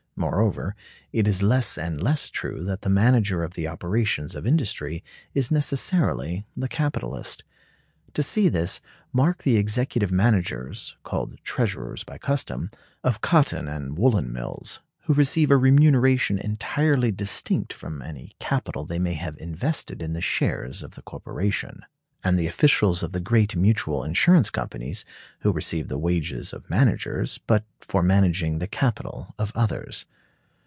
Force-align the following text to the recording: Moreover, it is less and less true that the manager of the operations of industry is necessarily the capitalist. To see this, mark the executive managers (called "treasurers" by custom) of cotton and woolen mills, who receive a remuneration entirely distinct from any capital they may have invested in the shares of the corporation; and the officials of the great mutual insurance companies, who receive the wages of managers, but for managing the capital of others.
Moreover, 0.17 0.75
it 1.11 1.27
is 1.27 1.41
less 1.41 1.79
and 1.79 1.99
less 1.99 2.29
true 2.29 2.63
that 2.65 2.81
the 2.83 2.91
manager 2.91 3.41
of 3.43 3.55
the 3.55 3.67
operations 3.67 4.35
of 4.35 4.45
industry 4.45 5.03
is 5.33 5.49
necessarily 5.49 6.45
the 6.55 6.67
capitalist. 6.67 7.43
To 8.13 8.21
see 8.21 8.47
this, 8.47 8.81
mark 9.11 9.41
the 9.41 9.57
executive 9.57 10.11
managers 10.11 10.95
(called 11.01 11.39
"treasurers" 11.43 12.03
by 12.03 12.19
custom) 12.19 12.69
of 13.03 13.21
cotton 13.21 13.67
and 13.67 13.97
woolen 13.97 14.31
mills, 14.31 14.81
who 15.05 15.15
receive 15.15 15.49
a 15.49 15.57
remuneration 15.57 16.37
entirely 16.37 17.11
distinct 17.11 17.73
from 17.73 18.03
any 18.03 18.33
capital 18.37 18.85
they 18.85 18.99
may 18.99 19.15
have 19.15 19.37
invested 19.39 20.03
in 20.03 20.13
the 20.13 20.21
shares 20.21 20.83
of 20.83 20.93
the 20.93 21.01
corporation; 21.01 21.81
and 22.23 22.37
the 22.37 22.45
officials 22.45 23.01
of 23.01 23.13
the 23.13 23.19
great 23.19 23.55
mutual 23.55 24.03
insurance 24.03 24.51
companies, 24.51 25.03
who 25.39 25.51
receive 25.51 25.87
the 25.87 25.97
wages 25.97 26.53
of 26.53 26.69
managers, 26.69 27.39
but 27.47 27.65
for 27.79 28.03
managing 28.03 28.59
the 28.59 28.67
capital 28.67 29.33
of 29.39 29.51
others. 29.55 30.05